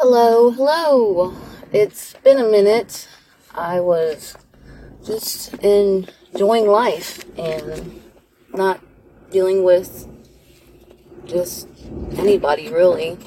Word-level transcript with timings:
Hello, 0.00 0.52
hello. 0.52 1.34
It's 1.72 2.14
been 2.22 2.38
a 2.38 2.48
minute. 2.48 3.08
I 3.52 3.80
was 3.80 4.36
just 5.04 5.52
enjoying 5.54 6.68
life 6.68 7.24
and 7.36 8.00
not 8.54 8.78
dealing 9.32 9.64
with 9.64 10.06
just 11.26 11.66
anybody 12.12 12.72
really. 12.72 13.18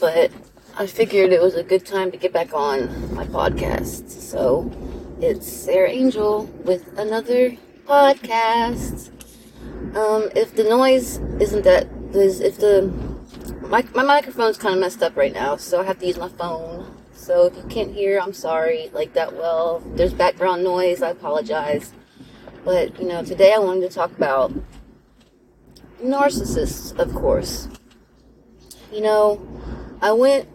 But 0.00 0.32
I 0.78 0.86
figured 0.86 1.30
it 1.30 1.42
was 1.42 1.56
a 1.56 1.62
good 1.62 1.84
time 1.84 2.10
to 2.12 2.16
get 2.16 2.32
back 2.32 2.54
on 2.54 3.14
my 3.14 3.26
podcast. 3.26 4.08
So 4.08 4.72
it's 5.20 5.46
Sarah 5.46 5.90
Angel 5.90 6.46
with 6.64 6.88
another 6.96 7.54
podcast. 7.84 9.10
Um, 9.94 10.30
if 10.34 10.56
the 10.56 10.64
noise 10.64 11.18
isn't 11.38 11.64
that, 11.64 11.86
if 12.14 12.56
the 12.56 13.13
my, 13.68 13.84
my 13.94 14.02
microphone's 14.02 14.58
kind 14.58 14.74
of 14.74 14.80
messed 14.80 15.02
up 15.02 15.16
right 15.16 15.32
now, 15.32 15.56
so 15.56 15.80
I 15.80 15.84
have 15.84 15.98
to 16.00 16.06
use 16.06 16.18
my 16.18 16.28
phone. 16.28 16.94
So 17.12 17.46
if 17.46 17.56
you 17.56 17.62
can't 17.64 17.92
hear, 17.92 18.20
I'm 18.20 18.32
sorry, 18.32 18.90
like 18.92 19.14
that 19.14 19.34
well. 19.34 19.82
There's 19.94 20.12
background 20.12 20.62
noise, 20.62 21.02
I 21.02 21.10
apologize. 21.10 21.92
But, 22.64 23.00
you 23.00 23.08
know, 23.08 23.24
today 23.24 23.52
I 23.54 23.58
wanted 23.58 23.88
to 23.88 23.94
talk 23.94 24.12
about 24.12 24.52
narcissists, 26.02 26.98
of 26.98 27.14
course. 27.14 27.68
You 28.92 29.00
know, 29.00 29.46
I 30.00 30.12
went 30.12 30.48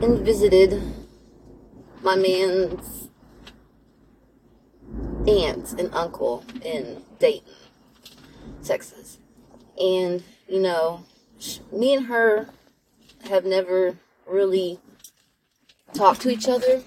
and 0.00 0.24
visited 0.24 0.82
my 2.02 2.16
man's 2.16 3.10
aunt 5.28 5.72
and 5.78 5.94
uncle 5.94 6.44
in 6.62 7.02
Dayton, 7.18 7.52
Texas. 8.64 9.18
And, 9.78 10.22
you 10.48 10.60
know, 10.60 11.04
me 11.72 11.94
and 11.94 12.06
her 12.06 12.48
have 13.28 13.44
never 13.44 13.96
really 14.26 14.78
talked 15.94 16.20
to 16.22 16.30
each 16.30 16.48
other. 16.48 16.82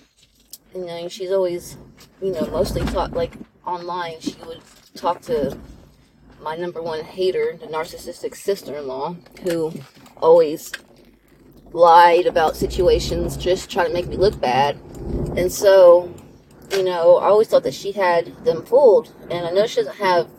You 0.74 0.85
know, 0.85 1.07
she's 1.07 1.32
always, 1.32 1.77
you 2.21 2.32
know, 2.32 2.46
mostly 2.48 2.82
talked 2.82 3.13
like 3.13 3.34
online. 3.66 4.20
She 4.20 4.35
would 4.46 4.62
talk 4.96 5.21
to 5.24 5.57
my 6.41 6.55
number 6.55 6.82
one 6.82 7.04
hater, 7.04 7.57
the 7.60 7.68
narcissistic 7.68 8.35
sister-in-law, 8.35 9.16
who 9.44 9.74
always 10.18 10.72
lied 11.72 12.26
about 12.26 12.55
situations, 12.55 13.38
just 13.38 13.70
trying 13.70 13.88
to 13.88 13.94
make 13.94 14.07
me 14.07 14.18
look 14.18 14.40
bad. 14.40 14.77
And 15.35 15.51
so, 15.51 16.13
you 16.72 16.84
know, 16.84 17.18
I 17.18 17.26
always 17.26 17.48
thought 17.48 17.63
that 17.63 17.74
she 17.74 17.91
had 17.91 18.46
them 18.46 18.66
fooled. 18.66 19.12
And 19.29 19.46
I 19.46 19.51
know 19.51 19.66
she 19.68 19.77
doesn't 19.77 19.98
have 19.98 20.29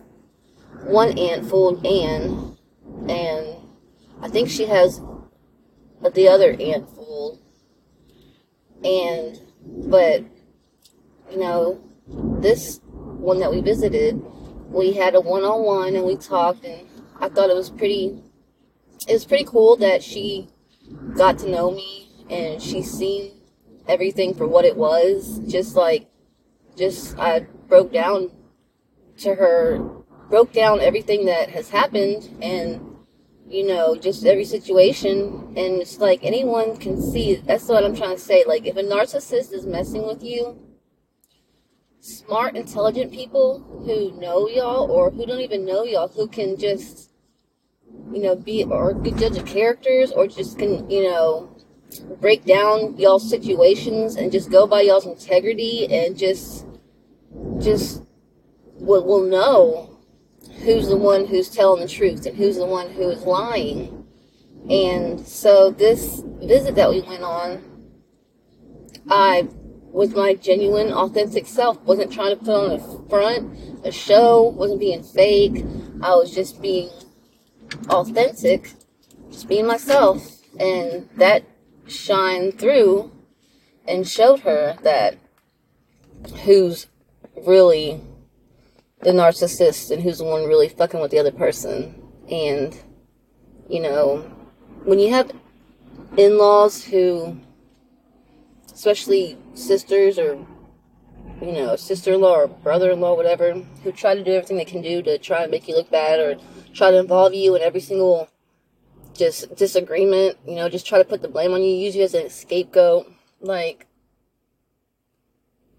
one 0.85 1.19
aunt 1.19 1.49
fooled 1.49 1.85
Anne, 1.85 2.57
and 3.09 3.56
I 4.21 4.29
think 4.29 4.49
she 4.49 4.67
has 4.67 5.01
the 6.15 6.29
other 6.29 6.57
aunt 6.59 6.89
fooled. 6.95 7.41
And, 8.85 9.41
but, 9.65 10.25
you 11.31 11.39
know, 11.39 11.81
this 12.41 12.81
one 12.85 13.41
that 13.41 13.51
we 13.51 13.61
visited, 13.61 14.23
we 14.69 14.93
had 14.93 15.15
a 15.15 15.21
one 15.21 15.43
on 15.43 15.65
one 15.65 15.97
and 15.97 16.05
we 16.05 16.17
talked, 16.17 16.65
and 16.65 16.87
I 17.21 17.29
thought 17.29 17.51
it 17.51 17.57
was 17.57 17.71
pretty, 17.71 18.23
it 19.09 19.13
was 19.13 19.25
pretty 19.25 19.45
cool 19.45 19.77
that 19.77 20.03
she 20.03 20.49
got 21.15 21.39
to 21.39 21.51
know 21.51 21.71
me 21.71 22.11
and 22.31 22.63
she 22.63 22.83
seen 22.83 23.33
everything 23.89 24.35
for 24.35 24.47
what 24.47 24.65
it 24.65 24.77
was. 24.77 25.41
Just 25.49 25.77
like, 25.77 26.09
just, 26.77 27.19
I 27.19 27.41
broke 27.69 27.93
down 27.93 28.31
to 29.19 29.35
her, 29.35 29.79
broke 30.29 30.53
down 30.53 30.81
everything 30.81 31.25
that 31.27 31.51
has 31.51 31.71
happened 31.71 32.29
and 32.43 32.96
you 33.49 33.67
know, 33.67 33.97
just 33.97 34.25
every 34.25 34.45
situation. 34.45 35.55
And 35.57 35.81
it's 35.81 35.99
like 35.99 36.21
anyone 36.23 36.77
can 36.77 37.01
see. 37.01 37.37
That's 37.37 37.69
what 37.69 37.85
I'm 37.85 37.97
trying 37.97 38.17
to 38.17 38.23
say. 38.23 38.45
Like, 38.47 38.67
if 38.67 38.77
a 38.77 38.83
narcissist 38.83 39.53
is 39.53 39.67
messing 39.67 40.07
with 40.07 40.23
you, 40.23 40.59
smart, 42.01 42.57
intelligent 42.57 43.13
people 43.13 43.61
who 43.85 44.19
know 44.21 44.49
y'all 44.49 44.91
or 44.91 45.11
who 45.11 45.27
don't 45.27 45.41
even 45.41 45.65
know 45.65 45.85
y'all, 45.85 46.09
who 46.09 46.29
can 46.29 46.57
just, 46.57 47.11
you 48.13 48.23
know, 48.23 48.37
be 48.37 48.65
or 48.65 48.95
good 48.95 49.19
judge 49.19 49.37
of 49.37 49.47
characters 49.47 50.11
or 50.13 50.27
just 50.27 50.59
can, 50.59 50.89
you 50.91 51.05
know, 51.05 51.51
break 52.21 52.45
down 52.45 52.97
y'all's 52.97 53.29
situations 53.29 54.17
and 54.17 54.33
just 54.33 54.51
go 54.51 54.67
by 54.67 54.81
y'all's 54.81 55.07
integrity 55.07 55.87
and 55.87 56.19
just, 56.19 56.67
just 57.61 58.03
will, 58.81 59.05
will 59.05 59.23
know 59.23 59.96
who's 60.65 60.89
the 60.89 60.97
one 60.97 61.27
who's 61.27 61.49
telling 61.49 61.81
the 61.81 61.89
truth 61.89 62.27
and 62.27 62.37
who's 62.37 62.57
the 62.57 62.67
one 62.67 62.91
who 62.91 63.09
is 63.11 63.23
lying. 63.23 64.07
And 64.69 65.27
so 65.27 65.71
this 65.71 66.23
visit 66.43 66.75
that 66.75 66.91
we 66.91 67.01
went 67.03 67.23
on, 67.23 67.63
I 69.09 69.49
was 69.83 70.15
my 70.15 70.35
genuine, 70.35 70.93
authentic 70.93 71.47
self. 71.47 71.81
Wasn't 71.83 72.13
trying 72.13 72.37
to 72.37 72.45
put 72.45 72.51
on 72.51 72.71
a 72.73 73.09
front, 73.09 73.87
a 73.87 73.93
show. 73.93 74.43
Wasn't 74.43 74.81
being 74.81 75.03
fake. 75.03 75.65
I 76.03 76.15
was 76.15 76.35
just 76.35 76.61
being 76.61 76.91
authentic, 77.89 78.73
just 79.31 79.49
being 79.49 79.67
myself, 79.67 80.43
and 80.59 81.09
that 81.17 81.45
shined 81.87 82.59
through 82.59 83.13
and 83.87 84.07
showed 84.07 84.41
her 84.41 84.77
that 84.83 85.17
who's 86.45 86.89
really 87.47 88.01
the 89.01 89.11
narcissist 89.11 89.91
and 89.91 90.03
who's 90.03 90.19
the 90.19 90.25
one 90.25 90.47
really 90.47 90.69
fucking 90.69 91.01
with 91.01 91.11
the 91.11 91.19
other 91.19 91.31
person. 91.31 92.03
And, 92.31 92.79
you 93.69 93.81
know, 93.81 94.19
when 94.85 94.99
you 94.99 95.13
have 95.13 95.31
in 96.17 96.39
laws 96.39 96.83
who, 96.83 97.39
especially 98.73 99.37
sisters 99.55 100.19
or, 100.19 100.35
you 101.41 101.53
know, 101.53 101.77
sister 101.77 102.15
in 102.15 102.21
law 102.21 102.37
or 102.37 102.49
brother 102.49 102.91
in 102.91 103.01
law, 103.01 103.15
whatever, 103.15 103.53
who 103.53 103.93
try 103.93 104.15
to 104.15 104.25
do 104.25 104.33
everything 104.33 104.57
they 104.57 104.65
can 104.65 104.83
do 104.83 105.03
to 105.03 105.19
try 105.19 105.43
and 105.43 105.51
make 105.51 105.69
you 105.69 105.77
look 105.77 105.91
bad 105.91 106.19
or 106.19 106.37
try 106.73 106.91
to 106.91 106.99
involve 106.99 107.35
you 107.35 107.55
in 107.55 107.63
every 107.63 107.81
single 107.81 108.29
just 109.15 109.55
disagreement, 109.57 110.37
you 110.47 110.57
know, 110.57 110.69
just 110.69 110.87
try 110.87 110.99
to 110.99 111.05
put 111.05 111.23
the 111.23 111.29
blame 111.29 111.53
on 111.53 111.63
you, 111.63 111.71
use 111.71 111.97
you 111.97 112.03
as 112.03 112.15
a 112.15 112.29
scapegoat. 112.29 113.11
Like, 113.41 113.87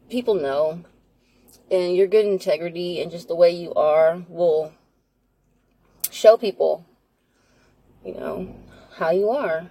people 0.09 0.35
know 0.35 0.83
and 1.69 1.95
your 1.95 2.07
good 2.07 2.25
integrity 2.25 3.01
and 3.01 3.11
just 3.11 3.28
the 3.28 3.35
way 3.35 3.51
you 3.51 3.73
are 3.73 4.23
will 4.28 4.73
show 6.09 6.38
people, 6.38 6.85
you 8.03 8.13
know, 8.13 8.55
how 8.97 9.11
you 9.11 9.29
are. 9.29 9.69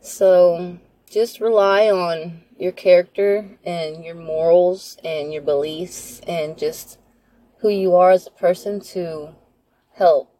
So 0.00 0.78
just 1.10 1.40
rely 1.40 1.88
on 1.90 2.42
your 2.58 2.72
character 2.72 3.58
and 3.64 4.04
your 4.04 4.14
morals 4.14 4.96
and 5.04 5.32
your 5.32 5.42
beliefs 5.42 6.20
and 6.26 6.58
just 6.58 6.98
who 7.58 7.68
you 7.68 7.94
are 7.94 8.10
as 8.10 8.26
a 8.26 8.30
person 8.30 8.80
to 8.80 9.34
help 9.94 10.34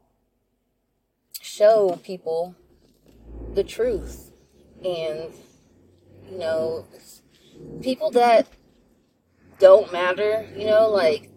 show 1.40 1.98
people 2.02 2.54
the 3.54 3.64
truth. 3.64 4.32
And, 4.84 5.32
you 6.30 6.38
know, 6.38 6.86
people 7.82 8.10
that 8.12 8.46
don't 9.60 9.92
matter, 9.92 10.48
you 10.56 10.66
know, 10.66 10.88
like 10.88 11.30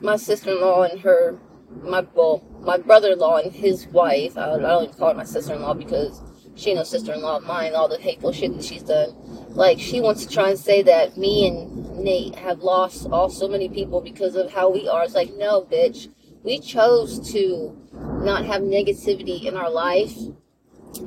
my 0.00 0.16
sister 0.16 0.52
in 0.52 0.60
law 0.60 0.84
and 0.84 1.00
her, 1.00 1.38
my, 1.82 2.06
well, 2.14 2.42
my 2.60 2.78
brother 2.78 3.12
in 3.12 3.18
law 3.18 3.36
and 3.36 3.52
his 3.52 3.86
wife, 3.88 4.38
I, 4.38 4.52
I 4.52 4.58
don't 4.58 4.84
even 4.84 4.96
call 4.96 5.08
her 5.08 5.14
my 5.14 5.24
sister 5.24 5.52
in 5.52 5.60
law 5.60 5.74
because 5.74 6.22
she 6.54 6.72
no 6.72 6.84
sister 6.84 7.12
in 7.12 7.20
law 7.20 7.36
of 7.36 7.44
mine, 7.44 7.74
all 7.74 7.88
the 7.88 7.98
hateful 7.98 8.32
shit 8.32 8.54
that 8.54 8.64
she's 8.64 8.82
done. 8.82 9.14
Like, 9.50 9.78
she 9.78 10.00
wants 10.00 10.24
to 10.24 10.32
try 10.32 10.50
and 10.50 10.58
say 10.58 10.82
that 10.82 11.18
me 11.18 11.46
and 11.46 11.98
Nate 11.98 12.36
have 12.36 12.60
lost 12.60 13.06
all 13.10 13.28
so 13.28 13.48
many 13.48 13.68
people 13.68 14.00
because 14.00 14.36
of 14.36 14.52
how 14.52 14.70
we 14.70 14.88
are. 14.88 15.04
It's 15.04 15.14
like, 15.14 15.34
no, 15.34 15.62
bitch. 15.62 16.08
We 16.44 16.60
chose 16.60 17.32
to 17.32 17.76
not 18.22 18.46
have 18.46 18.62
negativity 18.62 19.44
in 19.44 19.56
our 19.56 19.68
life 19.68 20.16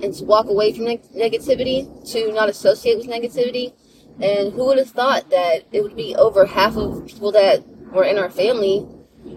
and 0.04 0.14
to 0.14 0.26
walk 0.26 0.48
away 0.50 0.74
from 0.74 0.86
negativity, 0.86 2.12
to 2.12 2.32
not 2.34 2.50
associate 2.50 2.98
with 2.98 3.08
negativity 3.08 3.74
and 4.22 4.54
who 4.54 4.66
would 4.66 4.78
have 4.78 4.90
thought 4.90 5.30
that 5.30 5.66
it 5.72 5.82
would 5.82 5.96
be 5.96 6.16
over 6.16 6.46
half 6.46 6.76
of 6.76 7.06
people 7.08 7.32
that 7.32 7.64
were 7.92 8.04
in 8.04 8.18
our 8.18 8.30
family 8.30 8.86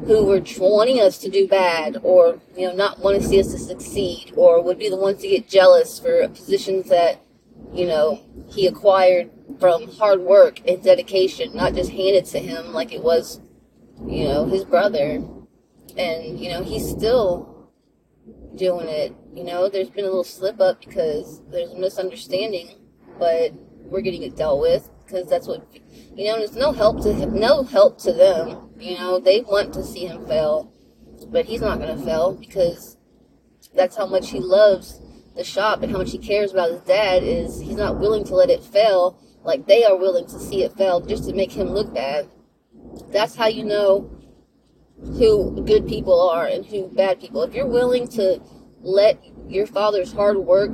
who 0.06 0.24
were 0.24 0.42
wanting 0.58 1.00
us 1.00 1.18
to 1.18 1.28
do 1.28 1.46
bad 1.46 1.98
or, 2.02 2.40
you 2.56 2.66
know, 2.66 2.74
not 2.74 3.00
want 3.00 3.20
to 3.20 3.26
see 3.26 3.40
us 3.40 3.52
to 3.52 3.58
succeed 3.58 4.32
or 4.36 4.62
would 4.62 4.78
be 4.78 4.88
the 4.88 4.96
ones 4.96 5.20
to 5.20 5.28
get 5.28 5.48
jealous 5.48 5.98
for 5.98 6.26
positions 6.28 6.88
that, 6.88 7.20
you 7.72 7.86
know, 7.86 8.20
he 8.48 8.66
acquired 8.66 9.30
from 9.60 9.88
hard 9.92 10.20
work 10.20 10.60
and 10.68 10.82
dedication, 10.82 11.54
not 11.54 11.74
just 11.74 11.90
handed 11.90 12.24
to 12.24 12.38
him 12.38 12.72
like 12.72 12.92
it 12.92 13.02
was, 13.02 13.40
you 14.06 14.24
know, 14.24 14.46
his 14.46 14.64
brother. 14.64 15.22
And, 15.96 16.40
you 16.40 16.48
know, 16.48 16.62
he's 16.64 16.88
still 16.88 17.68
doing 18.56 18.88
it. 18.88 19.14
You 19.34 19.44
know, 19.44 19.68
there's 19.68 19.90
been 19.90 20.04
a 20.04 20.08
little 20.08 20.24
slip 20.24 20.60
up 20.60 20.80
because 20.80 21.42
there's 21.50 21.70
a 21.70 21.78
misunderstanding, 21.78 22.76
but 23.18 23.52
we're 23.92 24.00
getting 24.00 24.22
it 24.22 24.36
dealt 24.36 24.60
with 24.60 24.88
because 25.04 25.28
that's 25.28 25.46
what 25.46 25.66
you 26.16 26.24
know. 26.24 26.38
There's 26.38 26.56
no 26.56 26.72
help 26.72 27.02
to 27.02 27.12
him, 27.12 27.38
no 27.38 27.62
help 27.62 27.98
to 27.98 28.12
them. 28.12 28.70
You 28.78 28.98
know, 28.98 29.20
they 29.20 29.42
want 29.42 29.72
to 29.74 29.84
see 29.84 30.06
him 30.06 30.26
fail, 30.26 30.72
but 31.28 31.44
he's 31.44 31.60
not 31.60 31.76
to 31.76 31.96
fail 31.98 32.32
because 32.32 32.96
that's 33.74 33.96
how 33.96 34.06
much 34.06 34.30
he 34.30 34.40
loves 34.40 35.00
the 35.36 35.44
shop 35.44 35.82
and 35.82 35.92
how 35.92 35.98
much 35.98 36.12
he 36.12 36.18
cares 36.18 36.52
about 36.52 36.70
his 36.70 36.80
dad 36.80 37.22
is 37.22 37.60
he's 37.60 37.76
not 37.76 37.98
willing 37.98 38.24
to 38.24 38.34
let 38.34 38.50
it 38.50 38.62
fail 38.62 39.18
like 39.44 39.66
they 39.66 39.84
are 39.84 39.96
willing 39.96 40.26
to 40.26 40.38
see 40.38 40.62
it 40.62 40.76
fail 40.76 41.00
just 41.00 41.24
to 41.24 41.34
make 41.34 41.52
him 41.52 41.68
look 41.68 41.92
bad. 41.94 42.28
That's 43.10 43.34
how 43.34 43.46
you 43.46 43.64
know 43.64 44.10
who 45.00 45.62
good 45.64 45.86
people 45.86 46.20
are 46.30 46.46
and 46.46 46.64
who 46.64 46.88
bad 46.88 47.20
people. 47.20 47.42
If 47.42 47.54
you're 47.54 47.66
willing 47.66 48.08
to 48.08 48.40
let 48.80 49.22
your 49.48 49.66
father's 49.66 50.12
hard 50.12 50.38
work 50.38 50.70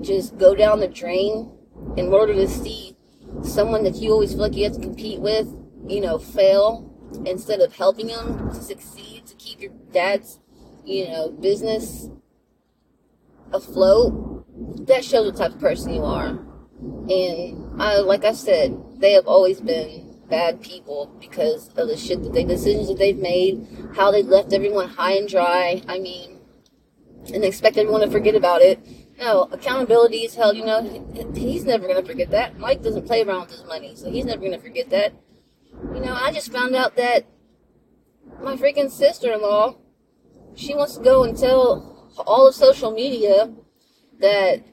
just 0.00 0.38
go 0.38 0.54
down 0.54 0.80
the 0.80 0.88
drain 0.88 1.55
in 1.96 2.08
order 2.08 2.34
to 2.34 2.48
see 2.48 2.96
someone 3.42 3.84
that 3.84 3.96
you 3.96 4.12
always 4.12 4.32
feel 4.32 4.42
like 4.42 4.54
you 4.54 4.64
have 4.64 4.74
to 4.74 4.80
compete 4.80 5.20
with, 5.20 5.48
you 5.86 6.00
know, 6.00 6.18
fail 6.18 6.92
instead 7.24 7.60
of 7.60 7.74
helping 7.74 8.08
them 8.08 8.50
to 8.50 8.56
succeed 8.56 9.26
to 9.26 9.34
keep 9.36 9.60
your 9.60 9.72
dad's, 9.92 10.40
you 10.84 11.08
know, 11.08 11.30
business 11.30 12.08
afloat, 13.52 14.44
that 14.86 15.04
shows 15.04 15.26
what 15.26 15.36
type 15.36 15.54
of 15.54 15.60
person 15.60 15.94
you 15.94 16.04
are. 16.04 16.38
And 17.08 17.80
I, 17.80 17.98
like 17.98 18.24
I 18.24 18.32
said, 18.32 18.76
they 18.98 19.12
have 19.12 19.26
always 19.26 19.60
been 19.60 20.18
bad 20.28 20.60
people 20.60 21.14
because 21.20 21.68
of 21.76 21.88
the 21.88 21.96
shit 21.96 22.22
that 22.22 22.32
they 22.32 22.44
decisions 22.44 22.88
that 22.88 22.98
they've 22.98 23.18
made, 23.18 23.66
how 23.94 24.10
they 24.10 24.22
left 24.22 24.52
everyone 24.52 24.88
high 24.88 25.12
and 25.12 25.28
dry. 25.28 25.82
I 25.86 25.98
mean, 25.98 26.40
and 27.32 27.44
expect 27.44 27.76
everyone 27.76 28.00
to 28.02 28.10
forget 28.10 28.34
about 28.34 28.62
it. 28.62 28.80
No, 29.18 29.48
accountability 29.50 30.18
is 30.18 30.34
held. 30.34 30.56
You 30.56 30.64
know, 30.64 30.82
he's 31.34 31.64
never 31.64 31.86
gonna 31.88 32.04
forget 32.04 32.30
that. 32.30 32.58
Mike 32.58 32.82
doesn't 32.82 33.06
play 33.06 33.22
around 33.22 33.42
with 33.42 33.50
his 33.52 33.64
money, 33.64 33.94
so 33.94 34.10
he's 34.10 34.24
never 34.26 34.42
gonna 34.42 34.58
forget 34.58 34.90
that. 34.90 35.14
You 35.94 36.00
know, 36.00 36.12
I 36.12 36.32
just 36.32 36.52
found 36.52 36.74
out 36.74 36.96
that 36.96 37.26
my 38.42 38.56
freaking 38.56 38.90
sister-in-law, 38.90 39.76
she 40.54 40.74
wants 40.74 40.96
to 40.96 41.02
go 41.02 41.24
and 41.24 41.36
tell 41.36 42.10
all 42.26 42.48
of 42.48 42.54
social 42.54 42.90
media 42.90 43.52
that 44.20 44.64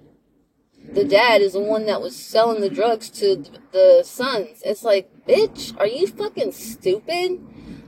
the 0.92 1.06
dad 1.06 1.42
is 1.42 1.54
the 1.54 1.60
one 1.60 1.86
that 1.86 2.02
was 2.02 2.16
selling 2.16 2.62
the 2.62 2.70
drugs 2.70 3.10
to 3.10 3.46
the 3.72 4.04
sons. 4.06 4.62
It's 4.66 4.84
like, 4.84 5.10
bitch, 5.26 5.78
are 5.80 5.88
you 5.88 6.08
fucking 6.08 6.52
stupid? 6.52 7.40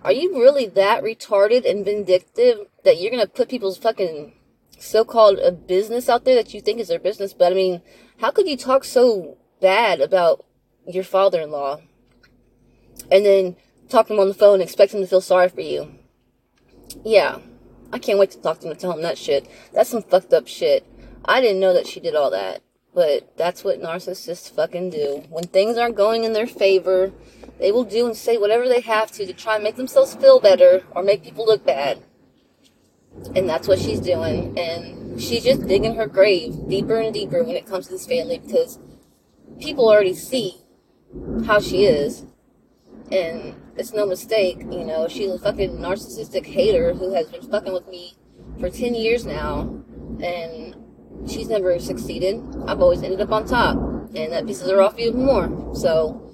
Are 0.02 0.14
you 0.14 0.34
really 0.34 0.68
that 0.68 1.04
retarded 1.04 1.70
and 1.70 1.84
vindictive 1.84 2.68
that 2.84 3.00
you're 3.00 3.12
gonna 3.12 3.28
put 3.28 3.50
people's 3.50 3.78
fucking 3.78 4.34
so-called 4.78 5.40
a 5.40 5.52
business 5.52 6.10
out 6.10 6.26
there 6.26 6.36
that 6.36 6.54
you 6.54 6.62
think 6.62 6.80
is 6.80 6.88
their 6.88 7.00
business? 7.00 7.34
But 7.34 7.52
I 7.52 7.56
mean, 7.56 7.82
how 8.20 8.32
could 8.32 8.48
you 8.48 8.58
talk 8.58 8.84
so 8.84 9.38
bad 9.62 10.02
about 10.02 10.46
your 10.88 11.04
father-in-law 11.04 11.82
and 13.12 13.26
then 13.26 13.56
talk 13.90 14.08
to 14.08 14.14
him 14.14 14.20
on 14.20 14.28
the 14.28 14.34
phone 14.34 14.56
and 14.56 14.64
expect 14.64 14.94
him 14.94 15.02
to 15.02 15.08
feel 15.08 15.22
sorry 15.22 15.50
for 15.50 15.62
you? 15.62 15.96
Yeah, 17.04 17.40
I 17.92 18.00
can't 18.00 18.20
wait 18.20 18.32
to 18.32 18.42
talk 18.42 18.60
to 18.60 18.66
him 18.66 18.72
and 18.72 18.80
tell 18.80 18.92
him 18.92 19.02
that 19.02 19.18
shit. 19.18 19.50
That's 19.74 19.90
some 19.90 20.04
fucked 20.04 20.34
up 20.34 20.48
shit. 20.48 20.86
I 21.24 21.42
didn't 21.42 21.60
know 21.60 21.74
that 21.74 21.88
she 21.88 22.00
did 22.00 22.16
all 22.16 22.32
that. 22.32 22.62
But 22.94 23.36
that's 23.36 23.66
what 23.66 23.82
narcissists 23.82 24.50
fucking 24.50 24.92
do. 24.92 25.24
When 25.30 25.44
things 25.44 25.78
aren't 25.78 25.98
going 25.98 26.24
in 26.24 26.32
their 26.32 26.48
favor, 26.48 27.12
they 27.60 27.72
will 27.72 27.84
do 27.84 28.06
and 28.06 28.16
say 28.16 28.38
whatever 28.38 28.70
they 28.70 28.80
have 28.80 29.12
to 29.14 29.26
to 29.26 29.34
try 29.34 29.56
and 29.56 29.64
make 29.66 29.76
themselves 29.76 30.16
feel 30.16 30.40
better 30.40 30.84
or 30.92 31.04
make 31.04 31.22
people 31.22 31.46
look 31.46 31.66
bad. 31.66 32.02
And 33.36 33.50
that's 33.50 33.68
what 33.68 33.80
she's 33.80 34.00
doing. 34.00 34.58
And 34.58 35.22
she's 35.22 35.44
just 35.44 35.68
digging 35.68 35.96
her 35.96 36.08
grave 36.08 36.68
deeper 36.68 37.00
and 37.00 37.14
deeper 37.14 37.44
when 37.44 37.56
it 37.56 37.66
comes 37.66 37.88
to 37.88 37.94
this 37.94 38.06
family 38.06 38.40
because 38.40 38.80
people 39.60 39.88
already 39.90 40.14
see 40.14 40.62
how 41.46 41.60
she 41.60 41.86
is. 41.86 42.26
And 43.12 43.56
it's 43.78 43.94
no 43.94 44.06
mistake, 44.06 44.60
you 44.60 44.84
know, 44.84 45.08
she's 45.08 45.30
a 45.30 45.40
fucking 45.40 45.78
narcissistic 45.78 46.46
hater 46.46 46.94
who 46.94 47.14
has 47.14 47.28
been 47.28 47.42
fucking 47.44 47.74
with 47.74 47.88
me 47.88 48.16
for 48.60 48.70
10 48.70 48.96
years 48.96 49.26
now. 49.26 49.84
And 50.22 50.76
she's 51.28 51.50
never 51.50 51.78
succeeded. 51.80 52.44
I've 52.68 52.82
always 52.82 53.04
ended 53.04 53.22
up 53.22 53.32
on 53.32 53.46
top, 53.46 53.78
and 54.16 54.32
that 54.32 54.46
pisses 54.46 54.70
her 54.70 54.82
off 54.82 54.98
even 54.98 55.26
more. 55.26 55.76
So, 55.76 56.25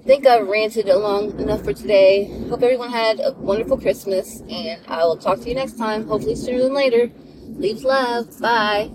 think 0.00 0.26
I've 0.26 0.48
ranted 0.48 0.88
along 0.88 1.38
enough 1.40 1.64
for 1.64 1.72
today. 1.72 2.24
Hope 2.48 2.62
everyone 2.62 2.90
had 2.90 3.20
a 3.20 3.32
wonderful 3.32 3.78
Christmas, 3.78 4.42
and 4.50 4.80
I 4.88 5.04
will 5.04 5.16
talk 5.16 5.40
to 5.40 5.48
you 5.48 5.54
next 5.54 5.78
time, 5.78 6.06
hopefully 6.06 6.34
sooner 6.34 6.62
than 6.62 6.74
later. 6.74 7.10
Leave 7.56 7.84
love. 7.84 8.40
Bye. 8.40 8.90